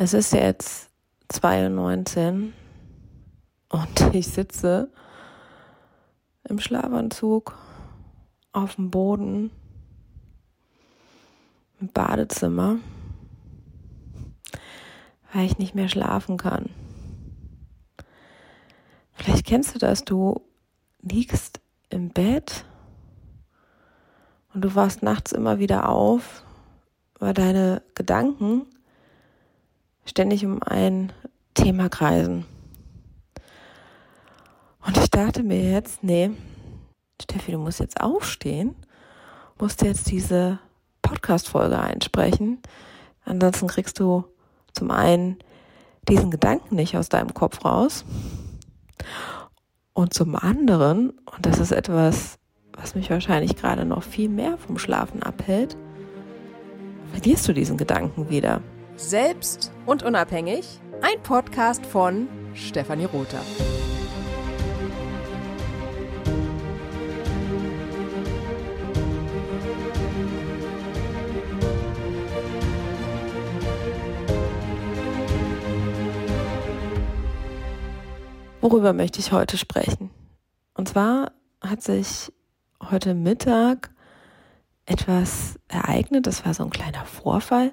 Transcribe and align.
Es 0.00 0.14
ist 0.14 0.32
jetzt 0.32 0.90
2.19 1.32 2.52
Uhr 3.72 3.80
und 3.80 4.00
ich 4.14 4.28
sitze 4.28 4.92
im 6.44 6.60
Schlafanzug 6.60 7.58
auf 8.52 8.76
dem 8.76 8.92
Boden 8.92 9.50
im 11.80 11.88
Badezimmer, 11.88 12.76
weil 15.32 15.46
ich 15.46 15.58
nicht 15.58 15.74
mehr 15.74 15.88
schlafen 15.88 16.36
kann. 16.36 16.70
Vielleicht 19.14 19.46
kennst 19.46 19.74
du 19.74 19.80
das, 19.80 20.04
du 20.04 20.40
liegst 21.02 21.58
im 21.88 22.10
Bett 22.10 22.64
und 24.54 24.60
du 24.60 24.76
wachst 24.76 25.02
nachts 25.02 25.32
immer 25.32 25.58
wieder 25.58 25.88
auf, 25.88 26.44
weil 27.18 27.34
deine 27.34 27.82
Gedanken 27.96 28.64
ständig 30.08 30.44
um 30.44 30.62
ein 30.62 31.12
Thema 31.54 31.88
kreisen. 31.88 32.44
Und 34.86 34.96
ich 34.96 35.10
dachte 35.10 35.42
mir 35.42 35.70
jetzt, 35.70 36.02
nee, 36.02 36.30
Steffi, 37.20 37.52
du 37.52 37.58
musst 37.58 37.80
jetzt 37.80 38.00
aufstehen, 38.00 38.74
musst 39.58 39.82
jetzt 39.82 40.10
diese 40.10 40.58
Podcast-Folge 41.02 41.78
einsprechen. 41.78 42.60
Ansonsten 43.24 43.66
kriegst 43.66 44.00
du 44.00 44.24
zum 44.72 44.90
einen 44.90 45.38
diesen 46.08 46.30
Gedanken 46.30 46.76
nicht 46.76 46.96
aus 46.96 47.08
deinem 47.08 47.34
Kopf 47.34 47.64
raus. 47.64 48.04
Und 49.92 50.14
zum 50.14 50.36
anderen, 50.36 51.10
und 51.10 51.44
das 51.44 51.58
ist 51.58 51.72
etwas, 51.72 52.38
was 52.72 52.94
mich 52.94 53.10
wahrscheinlich 53.10 53.56
gerade 53.56 53.84
noch 53.84 54.02
viel 54.02 54.28
mehr 54.28 54.56
vom 54.56 54.78
Schlafen 54.78 55.22
abhält, 55.22 55.76
verlierst 57.12 57.48
du 57.48 57.52
diesen 57.52 57.76
Gedanken 57.76 58.30
wieder. 58.30 58.62
Selbst 58.98 59.70
und 59.86 60.02
unabhängig, 60.02 60.80
ein 61.02 61.22
Podcast 61.22 61.86
von 61.86 62.28
Stefanie 62.52 63.04
Rother. 63.04 63.40
Worüber 78.60 78.92
möchte 78.92 79.20
ich 79.20 79.30
heute 79.30 79.56
sprechen? 79.58 80.10
Und 80.74 80.88
zwar 80.88 81.30
hat 81.60 81.82
sich 81.82 82.32
heute 82.90 83.14
Mittag 83.14 83.92
etwas 84.86 85.60
ereignet. 85.68 86.26
Das 86.26 86.44
war 86.44 86.52
so 86.52 86.64
ein 86.64 86.70
kleiner 86.70 87.04
Vorfall 87.04 87.72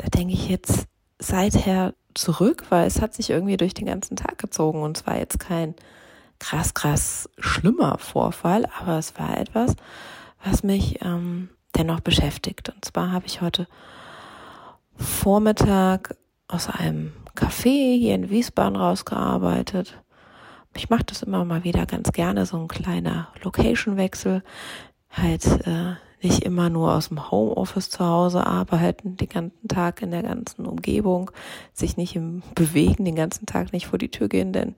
da 0.00 0.08
denke 0.08 0.32
ich 0.32 0.48
jetzt 0.48 0.86
seither 1.18 1.94
zurück, 2.14 2.64
weil 2.70 2.86
es 2.86 3.02
hat 3.02 3.12
sich 3.12 3.28
irgendwie 3.30 3.58
durch 3.58 3.74
den 3.74 3.86
ganzen 3.86 4.16
Tag 4.16 4.38
gezogen 4.38 4.82
und 4.82 4.96
es 4.96 5.06
war 5.06 5.18
jetzt 5.18 5.38
kein 5.38 5.74
krass, 6.38 6.72
krass 6.72 7.28
schlimmer 7.38 7.98
Vorfall, 7.98 8.66
aber 8.80 8.98
es 8.98 9.18
war 9.18 9.36
etwas, 9.36 9.76
was 10.42 10.62
mich 10.62 11.04
ähm, 11.04 11.50
dennoch 11.76 12.00
beschäftigt. 12.00 12.70
Und 12.70 12.82
zwar 12.84 13.12
habe 13.12 13.26
ich 13.26 13.42
heute 13.42 13.68
Vormittag 14.96 16.16
aus 16.48 16.68
einem 16.68 17.12
Café 17.36 17.98
hier 17.98 18.14
in 18.14 18.30
Wiesbaden 18.30 18.76
rausgearbeitet. 18.76 20.00
Ich 20.74 20.88
mache 20.88 21.04
das 21.04 21.22
immer 21.22 21.44
mal 21.44 21.62
wieder 21.62 21.84
ganz 21.84 22.10
gerne, 22.12 22.46
so 22.46 22.56
ein 22.56 22.68
kleiner 22.68 23.28
Location-Wechsel. 23.42 24.42
Halt 25.10 25.44
äh, 25.66 25.94
nicht 26.22 26.42
immer 26.42 26.70
nur 26.70 26.94
aus 26.94 27.08
dem 27.08 27.30
Homeoffice 27.30 27.90
zu 27.90 28.04
Hause 28.04 28.46
arbeiten, 28.46 29.16
den 29.16 29.28
ganzen 29.28 29.68
Tag 29.68 30.02
in 30.02 30.10
der 30.10 30.22
ganzen 30.22 30.66
Umgebung, 30.66 31.30
sich 31.72 31.96
nicht 31.96 32.16
im 32.16 32.42
Bewegen, 32.54 33.04
den 33.04 33.16
ganzen 33.16 33.46
Tag 33.46 33.72
nicht 33.72 33.86
vor 33.86 33.98
die 33.98 34.10
Tür 34.10 34.28
gehen, 34.28 34.52
denn 34.52 34.74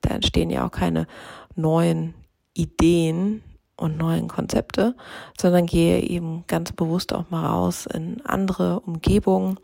da 0.00 0.10
entstehen 0.10 0.50
ja 0.50 0.66
auch 0.66 0.70
keine 0.70 1.06
neuen 1.54 2.14
Ideen 2.54 3.42
und 3.76 3.98
neuen 3.98 4.28
Konzepte, 4.28 4.94
sondern 5.38 5.66
gehe 5.66 6.00
eben 6.00 6.44
ganz 6.46 6.72
bewusst 6.72 7.12
auch 7.12 7.30
mal 7.30 7.46
raus 7.46 7.86
in 7.86 8.24
andere 8.24 8.80
Umgebungen. 8.80 9.58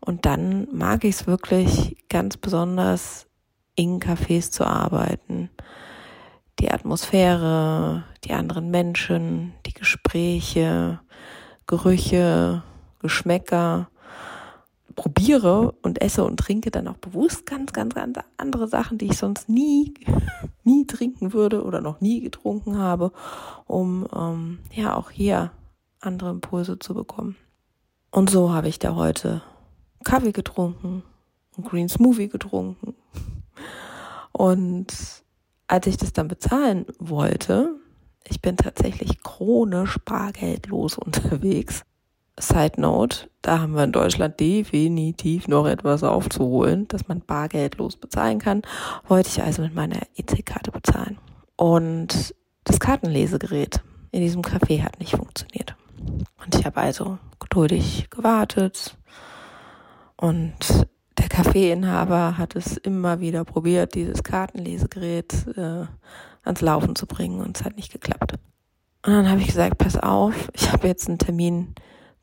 Und 0.00 0.26
dann 0.26 0.68
mag 0.72 1.04
ich 1.04 1.16
es 1.16 1.26
wirklich 1.26 1.96
ganz 2.08 2.36
besonders, 2.36 3.26
in 3.74 4.00
Cafés 4.00 4.50
zu 4.50 4.64
arbeiten 4.66 5.50
die 6.60 6.70
Atmosphäre, 6.70 8.04
die 8.24 8.32
anderen 8.32 8.70
Menschen, 8.70 9.54
die 9.66 9.74
Gespräche, 9.74 11.00
Gerüche, 11.66 12.62
Geschmäcker 13.00 13.88
probiere 14.96 15.72
und 15.82 16.02
esse 16.02 16.24
und 16.24 16.38
trinke 16.38 16.72
dann 16.72 16.88
auch 16.88 16.96
bewusst 16.96 17.46
ganz, 17.46 17.72
ganz, 17.72 17.94
ganz 17.94 18.18
andere 18.36 18.66
Sachen, 18.66 18.98
die 18.98 19.06
ich 19.06 19.16
sonst 19.16 19.48
nie, 19.48 19.94
nie 20.64 20.86
trinken 20.86 21.32
würde 21.32 21.62
oder 21.62 21.80
noch 21.80 22.00
nie 22.00 22.20
getrunken 22.20 22.78
habe, 22.78 23.12
um 23.66 24.08
ähm, 24.12 24.58
ja 24.72 24.96
auch 24.96 25.10
hier 25.10 25.52
andere 26.00 26.30
Impulse 26.30 26.78
zu 26.80 26.94
bekommen. 26.94 27.36
Und 28.10 28.30
so 28.30 28.52
habe 28.52 28.68
ich 28.68 28.80
da 28.80 28.96
heute 28.96 29.42
Kaffee 30.04 30.32
getrunken, 30.32 31.04
einen 31.56 31.66
Green 31.66 31.88
Smoothie 31.88 32.28
getrunken 32.28 32.94
und 34.32 35.22
als 35.68 35.86
ich 35.86 35.96
das 35.96 36.12
dann 36.12 36.28
bezahlen 36.28 36.86
wollte, 36.98 37.76
ich 38.26 38.40
bin 38.40 38.56
tatsächlich 38.56 39.22
chronisch 39.22 39.98
bargeldlos 40.04 40.98
unterwegs. 40.98 41.82
Side 42.40 42.80
Note, 42.80 43.28
da 43.42 43.60
haben 43.60 43.74
wir 43.74 43.82
in 43.82 43.90
Deutschland 43.90 44.38
definitiv 44.38 45.48
noch 45.48 45.66
etwas 45.66 46.04
aufzuholen, 46.04 46.86
dass 46.86 47.08
man 47.08 47.20
bargeldlos 47.20 47.96
bezahlen 47.96 48.38
kann. 48.38 48.62
Wollte 49.08 49.28
ich 49.28 49.42
also 49.42 49.62
mit 49.62 49.74
meiner 49.74 50.02
EC-Karte 50.14 50.70
bezahlen. 50.70 51.18
Und 51.56 52.36
das 52.62 52.78
Kartenlesegerät 52.78 53.80
in 54.12 54.20
diesem 54.20 54.42
Café 54.42 54.84
hat 54.84 55.00
nicht 55.00 55.16
funktioniert. 55.16 55.74
Und 56.44 56.54
ich 56.54 56.64
habe 56.64 56.76
also 56.76 57.18
geduldig 57.40 58.08
gewartet 58.10 58.96
und 60.16 60.86
der 61.28 61.44
Kaffeeinhaber 61.44 62.38
hat 62.38 62.56
es 62.56 62.76
immer 62.76 63.20
wieder 63.20 63.44
probiert, 63.44 63.94
dieses 63.94 64.22
Kartenlesegerät 64.22 65.46
äh, 65.56 65.86
ans 66.44 66.60
Laufen 66.60 66.96
zu 66.96 67.06
bringen 67.06 67.40
und 67.40 67.56
es 67.58 67.64
hat 67.64 67.76
nicht 67.76 67.92
geklappt. 67.92 68.32
Und 69.04 69.12
dann 69.12 69.30
habe 69.30 69.40
ich 69.40 69.48
gesagt, 69.48 69.78
pass 69.78 69.96
auf, 69.96 70.48
ich 70.54 70.72
habe 70.72 70.86
jetzt 70.88 71.08
einen 71.08 71.18
Termin 71.18 71.74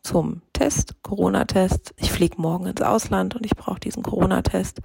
zum 0.01 0.41
Test, 0.53 0.95
Corona-Test. 1.03 1.93
Ich 1.97 2.11
fliege 2.11 2.41
morgen 2.41 2.67
ins 2.67 2.81
Ausland 2.81 3.35
und 3.35 3.45
ich 3.45 3.55
brauche 3.55 3.79
diesen 3.79 4.03
Corona-Test. 4.03 4.81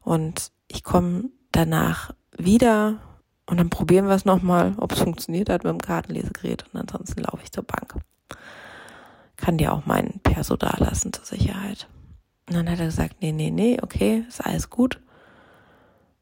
Und 0.00 0.52
ich 0.68 0.82
komme 0.82 1.30
danach 1.52 2.14
wieder 2.36 2.98
und 3.46 3.58
dann 3.58 3.70
probieren 3.70 4.06
wir 4.06 4.14
es 4.14 4.24
nochmal, 4.24 4.74
ob 4.78 4.92
es 4.92 5.00
funktioniert 5.00 5.50
hat 5.50 5.64
mit 5.64 5.72
dem 5.72 5.80
Kartenlesegerät 5.80 6.64
und 6.72 6.80
ansonsten 6.80 7.22
laufe 7.22 7.42
ich 7.42 7.52
zur 7.52 7.64
Bank. 7.64 7.94
Kann 9.36 9.58
dir 9.58 9.72
auch 9.72 9.86
meinen 9.86 10.20
Perso 10.22 10.56
da 10.56 10.74
lassen 10.78 11.12
zur 11.12 11.24
Sicherheit. 11.24 11.88
Und 12.48 12.56
dann 12.56 12.70
hat 12.70 12.80
er 12.80 12.86
gesagt, 12.86 13.16
nee, 13.20 13.32
nee, 13.32 13.50
nee, 13.50 13.78
okay, 13.82 14.24
ist 14.28 14.44
alles 14.44 14.70
gut. 14.70 15.00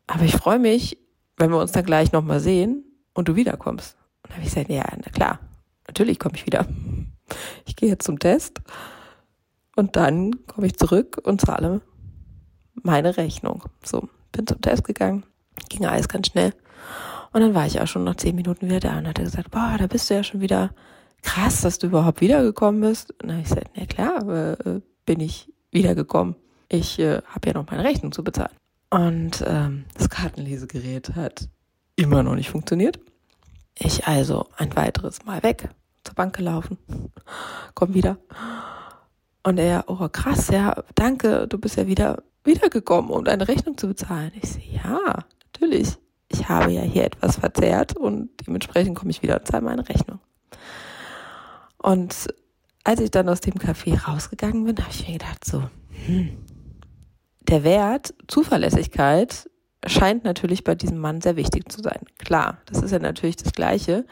Aber 0.06 0.24
ich 0.24 0.36
freue 0.36 0.58
mich, 0.58 0.98
wenn 1.36 1.50
wir 1.50 1.58
uns 1.58 1.72
dann 1.72 1.84
gleich 1.84 2.12
nochmal 2.12 2.40
sehen 2.40 2.84
und 3.14 3.28
du 3.28 3.36
wiederkommst. 3.36 3.96
Und 4.22 4.30
dann 4.30 4.36
habe 4.36 4.42
ich 4.42 4.54
gesagt, 4.54 4.70
ja, 4.70 4.84
na 4.96 5.10
klar, 5.10 5.38
natürlich 5.86 6.18
komme 6.18 6.36
ich 6.36 6.46
wieder. 6.46 6.66
Ich 7.64 7.76
gehe 7.76 7.88
jetzt 7.88 8.04
zum 8.04 8.18
Test 8.18 8.60
und 9.76 9.96
dann 9.96 10.46
komme 10.46 10.66
ich 10.66 10.76
zurück 10.76 11.20
und 11.22 11.40
zahle 11.40 11.80
meine 12.74 13.16
Rechnung. 13.16 13.64
So, 13.84 14.08
bin 14.32 14.46
zum 14.46 14.60
Test 14.60 14.84
gegangen, 14.84 15.24
ging 15.68 15.86
alles 15.86 16.08
ganz 16.08 16.26
schnell. 16.28 16.52
Und 17.32 17.40
dann 17.40 17.54
war 17.54 17.66
ich 17.66 17.80
auch 17.80 17.86
schon 17.86 18.04
nach 18.04 18.16
zehn 18.16 18.34
Minuten 18.34 18.66
wieder 18.66 18.80
da 18.80 18.98
und 18.98 19.06
hat 19.06 19.18
er 19.18 19.24
gesagt, 19.24 19.50
boah, 19.50 19.76
da 19.78 19.86
bist 19.86 20.10
du 20.10 20.14
ja 20.14 20.24
schon 20.24 20.40
wieder 20.40 20.74
krass, 21.22 21.60
dass 21.60 21.78
du 21.78 21.86
überhaupt 21.86 22.20
wiedergekommen 22.20 22.80
bist. 22.80 23.12
Und 23.12 23.22
dann 23.22 23.32
habe 23.32 23.42
ich 23.42 23.48
gesagt, 23.48 23.70
na 23.76 23.86
klar, 23.86 24.66
äh, 24.66 24.80
bin 25.06 25.20
ich 25.20 25.52
wiedergekommen. 25.70 26.36
Ich 26.68 26.98
äh, 26.98 27.22
habe 27.26 27.48
ja 27.48 27.54
noch 27.54 27.70
meine 27.70 27.84
Rechnung 27.84 28.12
zu 28.12 28.22
bezahlen. 28.22 28.54
Und 28.90 29.44
ähm, 29.46 29.84
das 29.94 30.08
Kartenlesegerät 30.08 31.14
hat 31.14 31.48
immer 31.96 32.22
noch 32.22 32.34
nicht 32.34 32.50
funktioniert. 32.50 32.98
Ich 33.78 34.06
also 34.06 34.46
ein 34.56 34.74
weiteres 34.76 35.24
Mal 35.24 35.42
weg, 35.42 35.68
zur 36.04 36.14
Bank 36.14 36.36
gelaufen, 36.36 36.78
komm 37.74 37.94
wieder. 37.94 38.18
Und 39.42 39.58
er, 39.58 39.84
oh 39.86 40.08
krass, 40.08 40.48
ja, 40.48 40.82
danke, 40.94 41.46
du 41.48 41.58
bist 41.58 41.76
ja 41.76 41.86
wieder 41.86 42.22
wiedergekommen, 42.44 43.10
um 43.10 43.24
deine 43.24 43.48
Rechnung 43.48 43.78
zu 43.78 43.88
bezahlen. 43.88 44.32
Ich 44.40 44.50
sehe, 44.50 44.80
ja, 44.84 45.24
natürlich. 45.54 45.96
Ich 46.28 46.48
habe 46.48 46.70
ja 46.72 46.82
hier 46.82 47.04
etwas 47.04 47.36
verzehrt 47.36 47.96
und 47.96 48.30
dementsprechend 48.46 48.96
komme 48.96 49.10
ich 49.10 49.22
wieder 49.22 49.38
und 49.38 49.46
zahle 49.46 49.64
meine 49.64 49.88
Rechnung. 49.88 50.20
Und 51.78 52.28
als 52.84 53.00
ich 53.00 53.10
dann 53.10 53.28
aus 53.28 53.40
dem 53.40 53.54
Café 53.54 54.02
rausgegangen 54.02 54.64
bin, 54.64 54.78
habe 54.78 54.90
ich 54.90 55.06
mir 55.06 55.18
gedacht, 55.18 55.44
so, 55.44 55.64
hm, 56.06 56.36
der 57.40 57.64
Wert 57.64 58.14
Zuverlässigkeit 58.28 59.50
scheint 59.86 60.24
natürlich 60.24 60.64
bei 60.64 60.74
diesem 60.74 60.98
Mann 60.98 61.20
sehr 61.20 61.36
wichtig 61.36 61.70
zu 61.70 61.82
sein. 61.82 62.00
Klar, 62.18 62.58
das 62.66 62.82
ist 62.82 62.90
ja 62.90 62.98
natürlich 62.98 63.36
das 63.36 63.52
Gleiche 63.52 64.04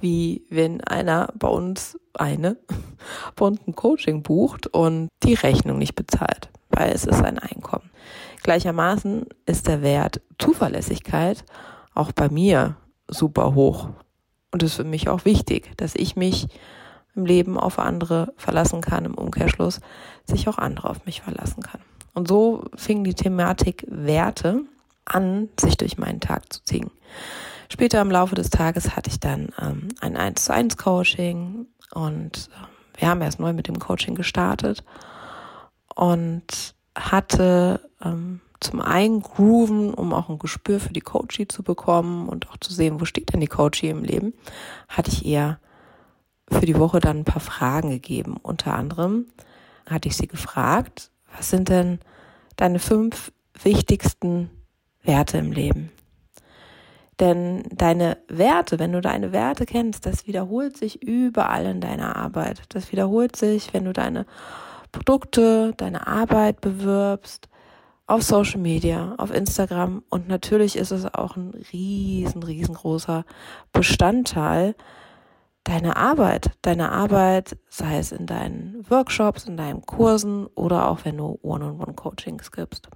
wie 0.00 0.44
wenn 0.48 0.82
einer 0.82 1.32
bei 1.34 1.48
uns 1.48 1.98
eine 2.14 2.56
bei 3.36 3.46
uns 3.46 3.60
ein 3.66 3.74
Coaching 3.74 4.22
bucht 4.22 4.66
und 4.68 5.08
die 5.22 5.34
Rechnung 5.34 5.78
nicht 5.78 5.94
bezahlt, 5.94 6.50
weil 6.70 6.92
es 6.92 7.04
ist 7.04 7.22
ein 7.22 7.38
Einkommen. 7.38 7.90
Gleichermaßen 8.42 9.26
ist 9.46 9.66
der 9.66 9.82
Wert 9.82 10.20
Zuverlässigkeit 10.38 11.44
auch 11.94 12.12
bei 12.12 12.28
mir 12.28 12.76
super 13.08 13.54
hoch. 13.54 13.88
Und 14.50 14.62
ist 14.62 14.74
für 14.74 14.84
mich 14.84 15.08
auch 15.08 15.24
wichtig, 15.26 15.76
dass 15.76 15.94
ich 15.94 16.16
mich 16.16 16.46
im 17.18 17.26
Leben 17.26 17.58
auf 17.58 17.78
andere 17.78 18.32
verlassen 18.36 18.80
kann, 18.80 19.04
im 19.04 19.14
Umkehrschluss 19.14 19.80
sich 20.24 20.48
auch 20.48 20.58
andere 20.58 20.88
auf 20.88 21.04
mich 21.04 21.20
verlassen 21.20 21.62
kann. 21.62 21.80
Und 22.14 22.28
so 22.28 22.64
fing 22.74 23.04
die 23.04 23.14
Thematik 23.14 23.84
Werte 23.88 24.62
an, 25.04 25.48
sich 25.58 25.76
durch 25.76 25.98
meinen 25.98 26.20
Tag 26.20 26.52
zu 26.52 26.64
ziehen. 26.64 26.90
Später 27.70 28.00
im 28.00 28.10
Laufe 28.10 28.34
des 28.34 28.50
Tages 28.50 28.96
hatte 28.96 29.10
ich 29.10 29.20
dann 29.20 29.48
ähm, 29.60 29.88
ein 30.00 30.16
1 30.16 30.44
zu 30.44 30.54
1 30.54 30.76
Coaching 30.76 31.66
und 31.92 32.50
äh, 32.52 33.00
wir 33.00 33.08
haben 33.08 33.20
erst 33.20 33.40
neu 33.40 33.52
mit 33.52 33.68
dem 33.68 33.78
Coaching 33.78 34.14
gestartet 34.14 34.84
und 35.94 36.74
hatte 36.96 37.80
ähm, 38.02 38.40
zum 38.60 38.80
einen 38.80 39.22
grooven, 39.22 39.94
um 39.94 40.12
auch 40.12 40.28
ein 40.28 40.38
Gespür 40.38 40.80
für 40.80 40.92
die 40.92 41.00
Coachie 41.00 41.46
zu 41.46 41.62
bekommen 41.62 42.28
und 42.28 42.50
auch 42.50 42.56
zu 42.56 42.72
sehen, 42.72 43.00
wo 43.00 43.04
steht 43.04 43.32
denn 43.32 43.40
die 43.40 43.46
Coachie 43.46 43.88
im 43.88 44.02
Leben, 44.02 44.34
hatte 44.88 45.10
ich 45.10 45.24
eher 45.24 45.60
für 46.50 46.66
die 46.66 46.78
Woche 46.78 47.00
dann 47.00 47.18
ein 47.18 47.24
paar 47.24 47.40
Fragen 47.40 47.90
gegeben. 47.90 48.36
Unter 48.42 48.74
anderem 48.74 49.26
hatte 49.88 50.08
ich 50.08 50.16
sie 50.16 50.26
gefragt, 50.26 51.10
was 51.36 51.50
sind 51.50 51.68
denn 51.68 51.98
deine 52.56 52.78
fünf 52.78 53.32
wichtigsten 53.62 54.50
Werte 55.02 55.38
im 55.38 55.52
Leben? 55.52 55.90
Denn 57.20 57.64
deine 57.72 58.18
Werte, 58.28 58.78
wenn 58.78 58.92
du 58.92 59.00
deine 59.00 59.32
Werte 59.32 59.66
kennst, 59.66 60.06
das 60.06 60.26
wiederholt 60.26 60.76
sich 60.76 61.02
überall 61.02 61.66
in 61.66 61.80
deiner 61.80 62.16
Arbeit. 62.16 62.62
Das 62.68 62.92
wiederholt 62.92 63.34
sich, 63.34 63.74
wenn 63.74 63.84
du 63.84 63.92
deine 63.92 64.24
Produkte, 64.92 65.74
deine 65.76 66.06
Arbeit 66.06 66.60
bewirbst, 66.60 67.48
auf 68.06 68.22
Social 68.22 68.60
Media, 68.60 69.14
auf 69.18 69.30
Instagram 69.34 70.02
und 70.08 70.28
natürlich 70.28 70.76
ist 70.76 70.92
es 70.92 71.04
auch 71.14 71.36
ein 71.36 71.52
riesen, 71.72 72.42
riesengroßer 72.42 73.26
Bestandteil 73.72 74.74
deiner 75.68 75.98
Arbeit, 75.98 76.50
deiner 76.62 76.92
Arbeit, 76.92 77.58
sei 77.68 77.98
es 77.98 78.10
in 78.10 78.26
deinen 78.26 78.88
Workshops, 78.88 79.44
in 79.44 79.58
deinen 79.58 79.82
Kursen 79.82 80.46
oder 80.46 80.88
auch 80.88 81.04
wenn 81.04 81.18
du 81.18 81.38
One-on-One-Coachings 81.42 82.50
gibst. 82.52 82.88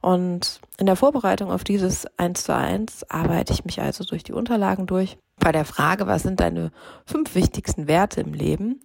Und 0.00 0.60
in 0.78 0.86
der 0.86 0.96
Vorbereitung 0.96 1.50
auf 1.50 1.62
dieses 1.62 2.06
1 2.16 2.44
zu 2.44 2.54
1 2.54 3.10
arbeite 3.10 3.52
ich 3.52 3.66
mich 3.66 3.82
also 3.82 4.02
durch 4.04 4.22
die 4.22 4.32
Unterlagen 4.32 4.86
durch. 4.86 5.18
Bei 5.38 5.52
der 5.52 5.66
Frage, 5.66 6.06
was 6.06 6.22
sind 6.22 6.40
deine 6.40 6.70
fünf 7.04 7.34
wichtigsten 7.34 7.86
Werte 7.86 8.22
im 8.22 8.32
Leben, 8.32 8.80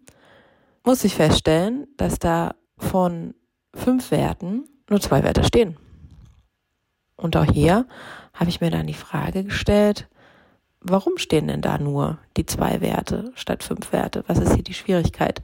muss 0.83 1.03
ich 1.05 1.15
feststellen, 1.15 1.87
dass 1.95 2.19
da 2.19 2.55
von 2.77 3.33
fünf 3.73 4.11
Werten 4.11 4.65
nur 4.89 4.99
zwei 4.99 5.23
Werte 5.23 5.45
stehen. 5.45 5.77
Und 7.15 7.37
auch 7.37 7.45
hier 7.45 7.85
habe 8.33 8.49
ich 8.49 8.59
mir 8.59 8.71
dann 8.71 8.87
die 8.87 8.93
Frage 8.93 9.45
gestellt, 9.45 10.09
warum 10.81 11.17
stehen 11.17 11.47
denn 11.47 11.61
da 11.61 11.77
nur 11.77 12.19
die 12.37 12.45
zwei 12.45 12.81
Werte 12.81 13.31
statt 13.35 13.63
fünf 13.63 13.91
Werte? 13.91 14.23
Was 14.27 14.39
ist 14.39 14.53
hier 14.53 14.63
die 14.63 14.73
Schwierigkeit? 14.73 15.41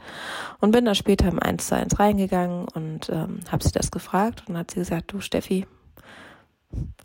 Und 0.59 0.71
bin 0.71 0.85
da 0.85 0.95
später 0.95 1.27
im 1.27 1.39
1 1.39 1.67
zu 1.67 1.75
1 1.75 1.99
reingegangen 1.99 2.67
und 2.73 3.09
ähm, 3.09 3.39
habe 3.51 3.63
sie 3.63 3.71
das 3.71 3.91
gefragt 3.91 4.43
und 4.47 4.57
hat 4.57 4.71
sie 4.71 4.79
gesagt, 4.79 5.11
du 5.11 5.19
Steffi, 5.19 5.65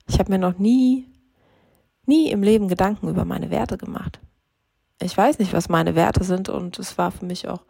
ich 0.06 0.18
habe 0.18 0.32
mir 0.32 0.38
noch 0.38 0.58
nie, 0.58 1.06
nie 2.06 2.30
im 2.30 2.42
Leben 2.42 2.68
Gedanken 2.68 3.08
über 3.08 3.24
meine 3.24 3.50
Werte 3.50 3.78
gemacht. 3.78 4.20
Ich 5.00 5.16
weiß 5.16 5.38
nicht, 5.38 5.52
was 5.52 5.68
meine 5.68 5.94
Werte 5.94 6.24
sind 6.24 6.48
und 6.48 6.78
es 6.78 6.98
war 6.98 7.10
für 7.10 7.24
mich 7.24 7.48
auch 7.48 7.62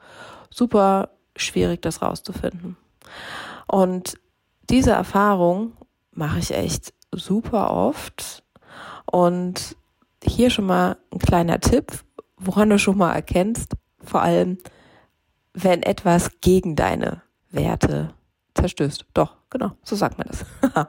super 0.50 1.10
schwierig, 1.36 1.82
das 1.82 2.02
rauszufinden. 2.02 2.76
Und 3.66 4.18
diese 4.68 4.90
Erfahrung 4.90 5.72
mache 6.12 6.40
ich 6.40 6.52
echt 6.52 6.92
super 7.12 7.70
oft. 7.70 8.42
Und 9.06 9.76
hier 10.24 10.50
schon 10.50 10.66
mal 10.66 10.96
ein 11.12 11.18
kleiner 11.18 11.60
Tipp, 11.60 12.04
woran 12.36 12.70
du 12.70 12.78
schon 12.78 12.98
mal 12.98 13.12
erkennst, 13.12 13.74
vor 14.02 14.22
allem, 14.22 14.58
wenn 15.52 15.82
etwas 15.82 16.40
gegen 16.40 16.76
deine 16.76 17.22
Werte 17.50 18.14
zerstößt. 18.54 19.06
Doch, 19.14 19.36
genau, 19.50 19.72
so 19.82 19.96
sagt 19.96 20.18
man 20.18 20.28
das. 20.28 20.44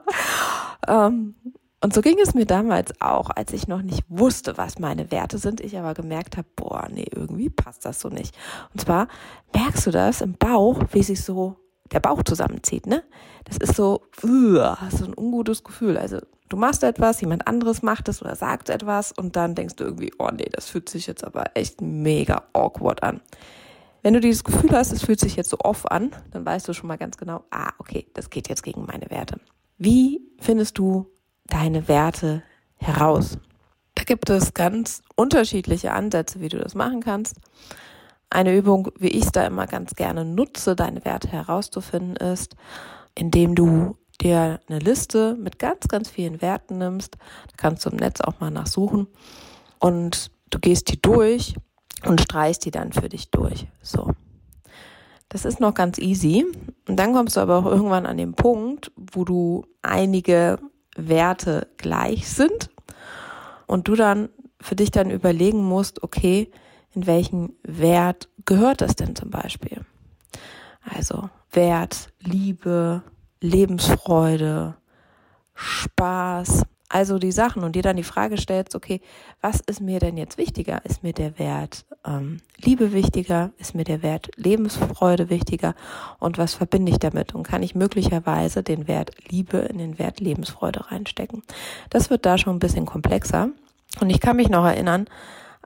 ähm, 0.88 1.36
und 1.84 1.94
so 1.94 2.02
ging 2.02 2.20
es 2.20 2.36
mir 2.36 2.46
damals 2.46 2.94
auch, 3.02 3.32
als 3.32 3.54
ich 3.54 3.68
noch 3.68 3.82
nicht 3.82 4.04
wusste, 4.08 4.58
was 4.58 4.78
meine 4.78 5.10
Werte 5.10 5.40
sind, 5.40 5.60
ich 5.62 5.78
aber 5.78 5.96
gemerkt 5.96 6.38
habe, 6.38 6.48
boah, 6.56 6.88
nee, 6.92 7.08
irgendwie 7.12 7.50
passt 7.50 7.86
das 7.86 8.00
so 8.00 8.10
nicht. 8.10 8.38
Und 8.74 8.82
zwar 8.82 9.08
merkst 9.54 9.88
du 9.88 9.92
das 9.92 10.22
im 10.22 10.34
Bauch, 10.34 10.80
wie 10.92 11.02
sich 11.02 11.24
so 11.24 11.58
der 11.92 12.00
Bauch 12.00 12.24
zusammenzieht, 12.24 12.86
ne? 12.86 13.04
Das 13.46 13.58
ist 13.58 13.76
so, 13.76 14.04
uh, 14.24 14.76
so 14.92 15.06
ein 15.06 15.18
ungutes 15.18 15.64
Gefühl. 15.64 15.98
Also 15.98 16.20
du 16.52 16.58
machst 16.58 16.84
etwas, 16.84 17.22
jemand 17.22 17.48
anderes 17.48 17.82
macht 17.82 18.10
es 18.10 18.22
oder 18.22 18.36
sagt 18.36 18.70
etwas 18.70 19.12
und 19.12 19.36
dann 19.36 19.56
denkst 19.56 19.78
du 19.78 19.86
irgendwie, 19.86 20.12
oh 20.20 20.30
nee, 20.32 20.50
das 20.52 20.70
fühlt 20.70 20.90
sich 20.90 21.08
jetzt 21.08 21.24
aber 21.24 21.46
echt 21.56 21.82
mega 21.82 22.44
awkward 22.54 23.02
an. 23.04 23.22
Wenn 24.02 24.14
du 24.14 24.20
dieses 24.20 24.44
Gefühl 24.44 24.72
hast, 24.72 24.92
es 24.92 25.04
fühlt 25.04 25.20
sich 25.20 25.36
jetzt 25.36 25.50
so 25.50 25.58
off 25.60 25.86
an, 25.86 26.12
dann 26.32 26.46
weißt 26.46 26.68
du 26.68 26.74
schon 26.74 26.88
mal 26.88 26.98
ganz 26.98 27.18
genau, 27.18 27.46
ah, 27.52 27.72
okay, 27.78 28.08
das 28.14 28.30
geht 28.30 28.50
jetzt 28.50 28.64
gegen 28.64 28.86
meine 28.86 29.10
Werte. 29.10 29.40
Wie 29.78 30.22
findest 30.40 30.78
du 30.78 31.08
deine 31.46 31.88
Werte 31.88 32.44
heraus? 32.76 33.38
Da 33.96 34.04
gibt 34.04 34.30
es 34.30 34.54
ganz 34.54 35.04
unterschiedliche 35.16 35.94
Ansätze, 35.94 36.42
wie 36.42 36.50
du 36.50 36.58
das 36.58 36.76
machen 36.76 37.02
kannst. 37.02 37.38
Eine 38.30 38.56
Übung, 38.56 38.90
wie 38.98 39.10
ich 39.10 39.26
es 39.26 39.32
da 39.32 39.46
immer 39.46 39.68
ganz 39.68 39.96
gerne 39.96 40.26
nutze, 40.26 40.76
deine 40.76 41.06
Werte 41.06 41.28
herauszufinden, 41.28 42.16
ist, 42.16 42.56
indem 43.14 43.56
du 43.56 43.98
dir 44.22 44.60
eine 44.68 44.80
Liste 44.80 45.36
mit 45.40 45.60
ganz, 45.60 45.88
ganz 45.88 46.10
vielen 46.10 46.42
Werten 46.42 46.78
nimmst. 46.78 47.16
Da 47.16 47.54
kannst 47.58 47.86
du 47.86 47.90
im 47.90 47.98
Netz 47.98 48.22
auch 48.22 48.40
mal 48.40 48.52
nachsuchen. 48.52 49.08
Und 49.80 50.32
du 50.50 50.60
gehst 50.60 50.92
die 50.92 51.02
durch 51.02 51.56
und 52.06 52.22
streichst 52.22 52.66
die 52.66 52.72
dann 52.72 52.94
für 52.94 53.10
dich 53.10 53.32
durch. 53.32 53.68
So. 53.82 54.12
Das 55.30 55.46
ist 55.46 55.60
noch 55.60 55.74
ganz 55.74 55.98
easy. 55.98 56.46
Und 56.88 56.98
dann 56.98 57.14
kommst 57.14 57.38
du 57.38 57.42
aber 57.42 57.58
auch 57.58 57.66
irgendwann 57.66 58.06
an 58.06 58.18
den 58.18 58.34
Punkt, 58.34 58.92
wo 58.96 59.24
du 59.24 59.66
einige 59.82 60.60
Werte 60.96 61.68
gleich 61.78 62.28
sind 62.28 62.70
und 63.66 63.88
du 63.88 63.96
dann 63.96 64.30
für 64.60 64.76
dich 64.76 64.92
dann 64.92 65.10
überlegen 65.10 65.64
musst, 65.64 66.04
okay, 66.04 66.52
in 66.94 67.08
welchen 67.08 67.56
Wert 67.64 68.30
gehört 68.46 68.82
das 68.82 68.96
denn 68.96 69.16
zum 69.16 69.30
Beispiel? 69.30 69.86
Also 70.84 71.30
Wert, 71.52 72.12
Liebe, 72.20 73.04
Lebensfreude, 73.42 74.76
Spaß, 75.54 76.64
also 76.92 77.20
die 77.20 77.32
Sachen 77.32 77.64
und 77.64 77.76
dir 77.76 77.82
dann 77.82 77.96
die 77.96 78.04
Frage 78.04 78.38
stellst, 78.38 78.76
okay, 78.76 79.02
was 79.40 79.62
ist 79.62 79.82
mir 79.82 80.00
denn 80.00 80.18
jetzt 80.18 80.38
wichtiger? 80.38 80.84
Ist 80.86 81.04
mir 81.04 81.14
der 81.14 81.40
Wert 81.40 81.86
ähm, 82.06 82.42
Liebe 82.58 82.92
wichtiger? 82.92 83.52
Ist 83.58 83.76
mir 83.76 83.84
der 83.84 84.04
Wert 84.04 84.30
Lebensfreude 84.36 85.30
wichtiger? 85.30 85.74
Und 86.20 86.38
was 86.38 86.54
verbinde 86.54 86.92
ich 86.92 87.00
damit? 87.00 87.34
Und 87.34 87.44
kann 87.44 87.64
ich 87.64 87.76
möglicherweise 87.76 88.62
den 88.62 88.88
Wert 88.88 89.12
Liebe 89.30 89.58
in 89.58 89.78
den 89.78 90.00
Wert 90.00 90.20
Lebensfreude 90.20 90.92
reinstecken? 90.92 91.44
Das 91.90 92.10
wird 92.10 92.26
da 92.26 92.38
schon 92.38 92.58
ein 92.58 92.60
bisschen 92.60 92.86
komplexer. 92.86 93.50
Und 94.00 94.10
ich 94.10 94.20
kann 94.20 94.36
mich 94.36 94.50
noch 94.50 94.66
erinnern, 94.66 95.08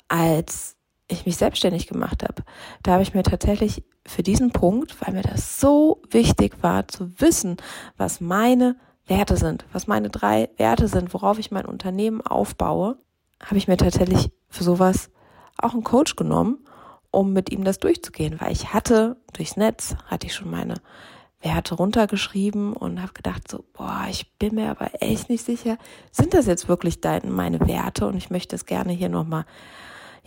als 0.07 0.74
ich 1.07 1.25
mich 1.25 1.37
selbstständig 1.37 1.87
gemacht 1.87 2.23
habe, 2.23 2.43
da 2.83 2.93
habe 2.93 3.03
ich 3.03 3.13
mir 3.13 3.23
tatsächlich 3.23 3.83
für 4.05 4.23
diesen 4.23 4.51
Punkt, 4.51 4.99
weil 5.01 5.13
mir 5.13 5.21
das 5.21 5.59
so 5.59 6.01
wichtig 6.09 6.61
war 6.61 6.87
zu 6.87 7.11
wissen, 7.19 7.57
was 7.97 8.21
meine 8.21 8.75
Werte 9.07 9.37
sind, 9.37 9.65
was 9.71 9.87
meine 9.87 10.09
drei 10.09 10.49
Werte 10.57 10.87
sind, 10.87 11.13
worauf 11.13 11.37
ich 11.37 11.51
mein 11.51 11.65
Unternehmen 11.65 12.21
aufbaue, 12.21 12.97
habe 13.43 13.57
ich 13.57 13.67
mir 13.67 13.77
tatsächlich 13.77 14.31
für 14.49 14.63
sowas 14.63 15.11
auch 15.57 15.73
einen 15.73 15.83
Coach 15.83 16.15
genommen, 16.15 16.65
um 17.11 17.33
mit 17.33 17.51
ihm 17.51 17.63
das 17.63 17.79
durchzugehen, 17.79 18.39
weil 18.39 18.51
ich 18.51 18.73
hatte 18.73 19.17
durchs 19.33 19.57
Netz, 19.57 19.95
hatte 20.07 20.27
ich 20.27 20.33
schon 20.33 20.49
meine 20.49 20.75
Werte 21.41 21.75
runtergeschrieben 21.75 22.73
und 22.73 23.01
habe 23.01 23.13
gedacht 23.13 23.47
so, 23.47 23.63
boah, 23.73 24.05
ich 24.09 24.37
bin 24.39 24.55
mir 24.55 24.71
aber 24.71 24.89
echt 25.01 25.29
nicht 25.29 25.45
sicher, 25.45 25.77
sind 26.11 26.33
das 26.33 26.47
jetzt 26.47 26.67
wirklich 26.67 27.01
deine, 27.01 27.29
meine 27.29 27.59
Werte? 27.67 28.07
Und 28.07 28.17
ich 28.17 28.31
möchte 28.31 28.55
es 28.55 28.65
gerne 28.65 28.91
hier 28.93 29.09
nochmal 29.09 29.45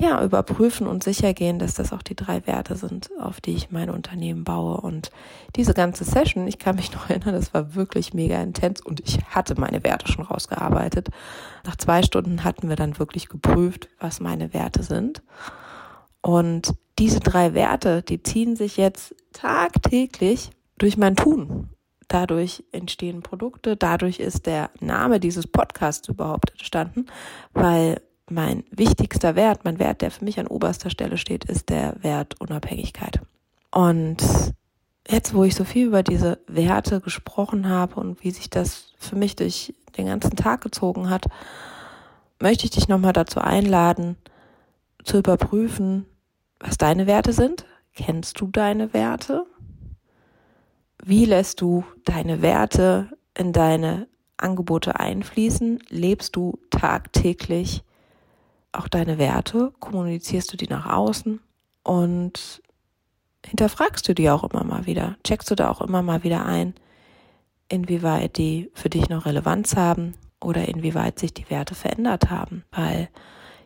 ja, 0.00 0.22
überprüfen 0.22 0.86
und 0.86 1.02
sicher 1.02 1.34
gehen, 1.34 1.58
dass 1.58 1.74
das 1.74 1.92
auch 1.92 2.02
die 2.02 2.14
drei 2.14 2.46
Werte 2.46 2.76
sind, 2.76 3.10
auf 3.20 3.40
die 3.40 3.54
ich 3.54 3.72
mein 3.72 3.90
Unternehmen 3.90 4.44
baue. 4.44 4.80
Und 4.80 5.10
diese 5.56 5.74
ganze 5.74 6.04
Session, 6.04 6.46
ich 6.46 6.60
kann 6.60 6.76
mich 6.76 6.92
noch 6.92 7.10
erinnern, 7.10 7.34
das 7.34 7.52
war 7.52 7.74
wirklich 7.74 8.14
mega 8.14 8.40
intens 8.40 8.80
und 8.80 9.00
ich 9.00 9.18
hatte 9.28 9.58
meine 9.60 9.82
Werte 9.82 10.10
schon 10.10 10.24
rausgearbeitet. 10.24 11.08
Nach 11.66 11.76
zwei 11.76 12.02
Stunden 12.04 12.44
hatten 12.44 12.68
wir 12.68 12.76
dann 12.76 12.98
wirklich 13.00 13.28
geprüft, 13.28 13.88
was 13.98 14.20
meine 14.20 14.54
Werte 14.54 14.84
sind. 14.84 15.22
Und 16.22 16.74
diese 16.98 17.20
drei 17.20 17.54
Werte, 17.54 18.02
die 18.02 18.22
ziehen 18.22 18.54
sich 18.54 18.76
jetzt 18.76 19.16
tagtäglich 19.32 20.50
durch 20.78 20.96
mein 20.96 21.16
Tun. 21.16 21.70
Dadurch 22.06 22.64
entstehen 22.72 23.22
Produkte, 23.22 23.76
dadurch 23.76 24.20
ist 24.20 24.46
der 24.46 24.70
Name 24.80 25.20
dieses 25.20 25.46
Podcasts 25.46 26.08
überhaupt 26.08 26.52
entstanden, 26.52 27.06
weil 27.52 28.00
mein 28.30 28.64
wichtigster 28.70 29.36
Wert, 29.36 29.64
mein 29.64 29.78
Wert, 29.78 30.02
der 30.02 30.10
für 30.10 30.24
mich 30.24 30.38
an 30.38 30.46
oberster 30.46 30.90
Stelle 30.90 31.16
steht, 31.16 31.44
ist 31.44 31.68
der 31.68 31.96
Wert 32.02 32.40
Unabhängigkeit. 32.40 33.20
Und 33.70 34.18
jetzt, 35.08 35.34
wo 35.34 35.44
ich 35.44 35.54
so 35.54 35.64
viel 35.64 35.86
über 35.86 36.02
diese 36.02 36.38
Werte 36.46 37.00
gesprochen 37.00 37.68
habe 37.68 37.96
und 38.00 38.22
wie 38.22 38.30
sich 38.30 38.50
das 38.50 38.92
für 38.98 39.16
mich 39.16 39.36
durch 39.36 39.74
den 39.96 40.06
ganzen 40.06 40.36
Tag 40.36 40.62
gezogen 40.62 41.10
hat, 41.10 41.26
möchte 42.40 42.64
ich 42.64 42.70
dich 42.70 42.88
nochmal 42.88 43.12
dazu 43.12 43.40
einladen, 43.40 44.16
zu 45.04 45.18
überprüfen, 45.18 46.06
was 46.60 46.76
deine 46.76 47.06
Werte 47.06 47.32
sind. 47.32 47.64
Kennst 47.94 48.40
du 48.40 48.48
deine 48.48 48.92
Werte? 48.92 49.46
Wie 51.04 51.24
lässt 51.24 51.60
du 51.60 51.84
deine 52.04 52.42
Werte 52.42 53.10
in 53.36 53.52
deine 53.52 54.08
Angebote 54.36 54.98
einfließen? 55.00 55.80
Lebst 55.88 56.36
du 56.36 56.58
tagtäglich 56.70 57.82
auch 58.72 58.88
deine 58.88 59.18
Werte? 59.18 59.72
Kommunizierst 59.80 60.52
du 60.52 60.56
die 60.56 60.68
nach 60.68 60.86
außen? 60.86 61.40
Und 61.82 62.62
hinterfragst 63.44 64.08
du 64.08 64.14
die 64.14 64.30
auch 64.30 64.44
immer 64.44 64.64
mal 64.64 64.86
wieder? 64.86 65.16
Checkst 65.24 65.50
du 65.50 65.54
da 65.54 65.70
auch 65.70 65.80
immer 65.80 66.02
mal 66.02 66.24
wieder 66.24 66.44
ein, 66.44 66.74
inwieweit 67.68 68.36
die 68.36 68.70
für 68.74 68.90
dich 68.90 69.08
noch 69.08 69.26
Relevanz 69.26 69.76
haben 69.76 70.14
oder 70.40 70.68
inwieweit 70.68 71.18
sich 71.18 71.32
die 71.32 71.48
Werte 71.50 71.74
verändert 71.74 72.30
haben? 72.30 72.64
Weil 72.70 73.08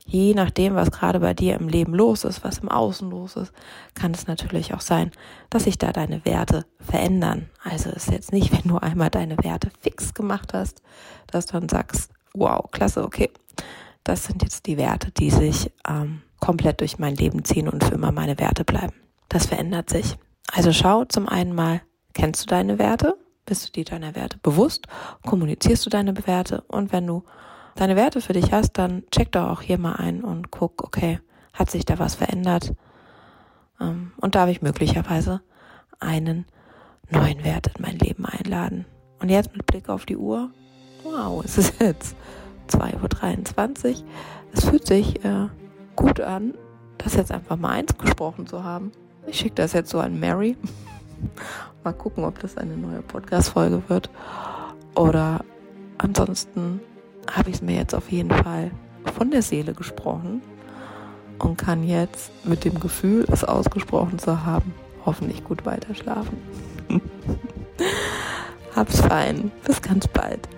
je 0.05 0.35
nachdem, 0.35 0.75
was 0.75 0.91
gerade 0.91 1.21
bei 1.21 1.35
dir 1.35 1.55
im 1.55 1.69
Leben 1.69 1.95
los 1.95 2.25
ist, 2.25 2.45
was 2.45 2.59
im 2.59 2.69
Außen 2.69 3.11
los 3.11 3.37
ist, 3.37 3.53
kann 3.95 4.13
es 4.13 4.27
natürlich 4.27 4.75
auch 4.75 4.81
sein, 4.81 5.11
dass 5.51 5.65
sich 5.65 5.79
da 5.79 5.93
deine 5.93 6.25
Werte 6.25 6.67
verändern. 6.81 7.51
Also 7.63 7.91
ist 7.91 8.11
jetzt 8.11 8.33
nicht, 8.33 8.53
wenn 8.53 8.71
du 8.71 8.79
einmal 8.79 9.11
deine 9.11 9.37
Werte 9.39 9.71
fix 9.81 10.15
gemacht 10.15 10.55
hast, 10.55 10.83
dass 11.29 11.47
du 11.47 11.55
dann 11.55 11.69
sagst, 11.69 12.11
wow, 12.35 12.71
klasse, 12.71 13.05
okay, 13.05 13.31
das 14.05 14.25
sind 14.25 14.43
jetzt 14.43 14.67
die 14.67 14.77
Werte, 14.77 15.11
die 15.13 15.31
sich 15.31 15.71
ähm, 15.89 16.23
komplett 16.41 16.81
durch 16.81 16.99
mein 16.99 17.15
Leben 17.15 17.45
ziehen 17.45 17.69
und 17.69 17.85
für 17.85 17.95
immer 17.95 18.13
meine 18.13 18.39
Werte 18.39 18.65
bleiben. 18.65 18.95
Das 19.29 19.47
verändert 19.47 19.91
sich. 19.91 20.17
Also 20.53 20.73
schau 20.73 21.05
zum 21.05 21.29
einen 21.29 21.55
mal, 21.55 21.83
kennst 22.15 22.43
du 22.43 22.47
deine 22.47 22.79
Werte? 22.79 23.17
Bist 23.47 23.69
du 23.69 23.73
dir 23.73 23.85
deiner 23.85 24.15
Werte 24.15 24.39
bewusst? 24.39 24.87
Kommunizierst 25.25 25.87
du 25.87 25.91
deine 25.91 26.15
Werte? 26.27 26.63
Und 26.69 26.93
wenn 26.93 27.07
du 27.07 27.25
deine 27.75 27.97
Werte 27.97 28.21
für 28.21 28.33
dich 28.33 28.53
hast, 28.53 28.73
dann 28.73 29.05
check 29.11 29.33
doch 29.33 29.49
auch 29.49 29.63
hier 29.63 29.79
mal 29.79 29.95
ein 29.95 30.23
und 30.23 30.51
guck, 30.51 30.85
okay, 30.85 31.21
hat 31.53 31.71
sich 31.71 31.85
da 31.85 31.99
was 31.99 32.15
verändert? 32.15 32.75
Ähm, 33.81 34.13
und 34.21 34.35
darf 34.35 34.49
ich 34.49 34.63
möglicherweise 34.63 35.43
einen 36.01 36.47
neuen 37.11 37.45
Wert 37.45 37.69
in 37.69 37.83
mein 37.83 37.99
Leben 37.99 38.27
einladen? 38.27 38.87
Und 39.21 39.29
jetzt 39.29 39.53
mit 39.53 39.67
Blick 39.67 39.89
auf 39.89 40.07
die 40.07 40.17
Uhr, 40.17 40.51
wow, 41.05 41.45
es 41.45 41.59
ist 41.59 41.81
jetzt 41.81 42.17
2.23 42.79 43.91
Uhr. 43.91 44.05
Es 44.53 44.65
fühlt 44.65 44.87
sich 44.87 45.25
äh, 45.25 45.49
gut 45.97 46.21
an, 46.21 46.55
das 46.99 47.15
jetzt 47.15 47.33
einfach 47.33 47.57
mal 47.57 47.71
eins 47.71 47.97
gesprochen 47.99 48.47
zu 48.47 48.65
haben. 48.65 48.93
Ich 49.27 49.39
schicke 49.39 49.57
das 49.57 49.73
jetzt 49.73 49.91
so 49.91 50.01
an 50.01 50.19
Mary. 50.19 50.57
mal 51.85 51.93
gucken, 51.93 52.25
ob 52.25 52.39
das 52.41 52.57
eine 52.57 52.77
neue 52.77 53.03
Podcast-Folge 53.03 53.83
wird. 53.89 54.11
Oder 54.95 55.45
ansonsten 55.99 56.81
habe 57.31 57.51
ich 57.51 57.57
es 57.57 57.63
mir 57.63 57.77
jetzt 57.77 57.95
auf 57.95 58.11
jeden 58.11 58.31
Fall 58.31 58.71
von 59.17 59.31
der 59.31 59.43
Seele 59.43 59.75
gesprochen 59.75 60.43
und 61.39 61.57
kann 61.57 61.83
jetzt 61.83 62.31
mit 62.45 62.65
dem 62.65 62.79
Gefühl, 62.79 63.25
es 63.31 63.45
ausgesprochen 63.45 64.19
zu 64.19 64.45
haben, 64.45 64.75
hoffentlich 65.05 65.45
gut 65.45 65.65
weiterschlafen. 65.65 66.39
Hab's 68.77 69.01
fein. 69.01 69.51
Bis 69.65 69.83
ganz 69.83 70.07
bald. 70.09 70.49